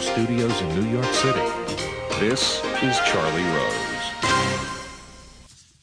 [0.00, 1.40] studios in New York City.
[2.20, 3.96] This is Charlie Rose.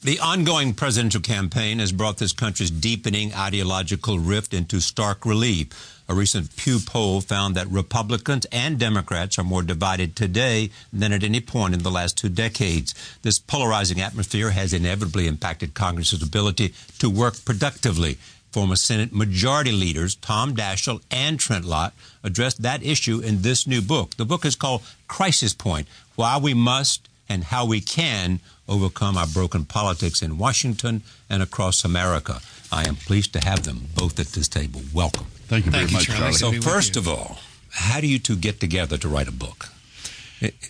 [0.02, 6.04] The ongoing presidential campaign has brought this country's deepening ideological rift into stark relief.
[6.09, 11.23] A recent Pew poll found that Republicans and Democrats are more divided today than at
[11.23, 12.93] any point in the last two decades.
[13.21, 18.18] This polarizing atmosphere has inevitably impacted Congress's ability to work productively.
[18.54, 21.91] Former Senate Majority Leaders Tom Daschle and Trent Lott
[22.23, 24.16] addressed that issue in this new book.
[24.16, 29.25] The book is called Crisis Point Why We Must and How We Can Overcome Our
[29.25, 32.41] Broken Politics in Washington and across America.
[32.71, 34.81] I am pleased to have them both at this table.
[34.94, 35.25] Welcome.
[35.47, 36.33] Thank you very Thank you, much, Charlie.
[36.33, 36.61] Charlie.
[36.61, 37.39] So, first of all,
[37.72, 39.73] how do you two get together to write a book?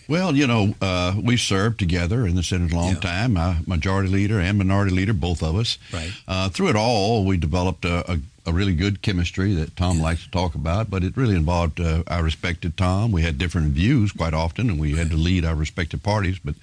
[0.08, 3.00] Well, you know, uh, we served together in the Senate a long Yeah.
[3.00, 3.36] time.
[3.36, 5.78] Uh, majority leader and minority leader, both of us.
[5.92, 6.12] Right.
[6.28, 10.22] Uh, through it all, we developed a, a, a really good chemistry that Tom likes
[10.24, 10.90] to talk about.
[10.90, 11.80] But it really involved.
[11.80, 13.10] Uh, I respected Tom.
[13.12, 16.38] We had different views quite often, and we had to lead our respective parties.
[16.38, 16.54] But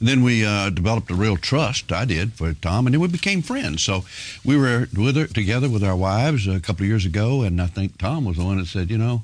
[0.00, 1.92] then we uh, developed a real trust.
[1.92, 3.82] I did for Tom, and then we became friends.
[3.82, 4.04] So
[4.44, 7.66] we were with her, together with our wives a couple of years ago, and I
[7.66, 9.22] think Tom was the one that said, you know.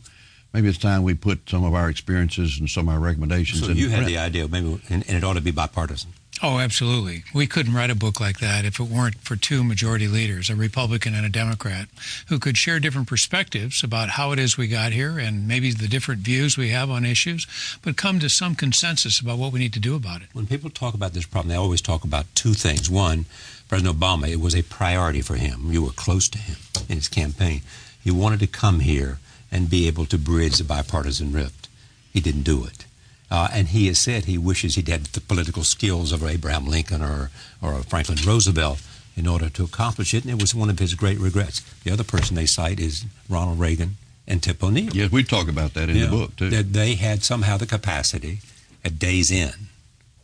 [0.53, 3.65] Maybe it's time we put some of our experiences and some of our recommendations.
[3.65, 6.11] So, in you had the idea, maybe, and, and it ought to be bipartisan.
[6.43, 7.25] Oh, absolutely.
[7.35, 10.57] We couldn't write a book like that if it weren't for two majority leaders, a
[10.57, 11.89] Republican and a Democrat,
[12.29, 15.87] who could share different perspectives about how it is we got here and maybe the
[15.87, 17.47] different views we have on issues,
[17.83, 20.29] but come to some consensus about what we need to do about it.
[20.33, 22.89] When people talk about this problem, they always talk about two things.
[22.89, 23.27] One,
[23.69, 25.71] President Obama, it was a priority for him.
[25.71, 26.57] You were close to him
[26.91, 27.63] in his campaign.
[28.03, 29.19] He wanted to come here
[29.51, 31.69] and be able to bridge the bipartisan rift.
[32.13, 32.85] He didn't do it.
[33.31, 37.03] Uh, and he has said he wishes he'd had the political skills of Abraham Lincoln
[37.03, 37.31] or,
[37.63, 38.83] or Franklin Roosevelt
[39.17, 41.61] in order to accomplish it, and it was one of his great regrets.
[41.85, 44.95] The other person they cite is Ronald Reagan and Tip O'Neill.
[44.95, 46.51] Yes, we talk about that in You the know, book too.
[46.51, 48.39] That they had somehow the capacity
[48.85, 49.55] at day's end.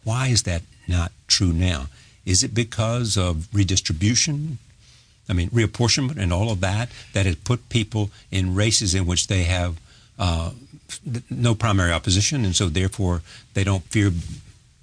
[0.03, 1.87] Why is that not true now?
[2.25, 4.59] Is it because of redistribution?
[5.29, 9.27] I mean, reapportionment and all of that that has put people in races in which
[9.27, 9.77] they have
[10.19, 10.53] uh,
[11.31, 13.23] no primary opposition, and so therefore
[13.55, 14.13] they don't fear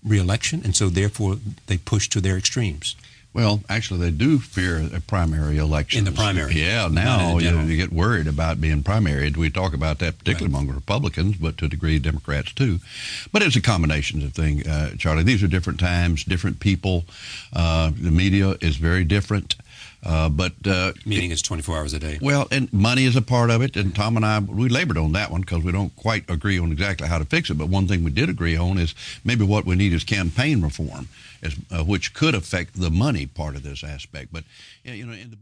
[0.06, 1.38] reelection, and so therefore
[1.68, 2.96] they push to their extremes.
[3.34, 6.00] well, actually, they do fear a primary election.
[6.00, 6.54] In the primary.
[6.54, 7.66] Yeah, now you, general.
[7.66, 9.38] you get worried about being primaried.
[9.38, 12.80] We talk about that particularly among Republicans, but to a degree, Democrats too.
[13.32, 15.24] But it's a combination of things, uh, Charlie.
[15.24, 17.06] These are different times, different people.
[17.54, 19.56] Uh, the media is very different.
[20.06, 22.20] Uh, but uh, Meaning it's 24 hours a day.
[22.22, 23.78] Well, and money is a part of it.
[23.78, 26.72] And Tom and I, we labored on that one because we don't quite agree on
[26.72, 27.58] exactly how to fix it.
[27.58, 28.94] But one thing we did agree on is
[29.24, 31.08] maybe what we need is campaign reform,
[31.42, 34.34] as, uh, which could affect the money part of this aspect.
[34.34, 34.44] But,
[34.84, 35.40] you know, in the book.